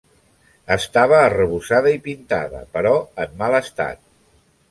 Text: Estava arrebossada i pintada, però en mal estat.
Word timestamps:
Estava 0.75 1.17
arrebossada 1.25 1.91
i 1.97 2.01
pintada, 2.07 2.63
però 2.77 2.93
en 3.27 3.35
mal 3.45 3.59
estat. 3.61 4.01